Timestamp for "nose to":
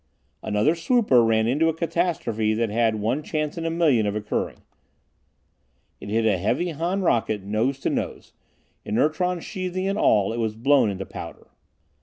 7.43-7.91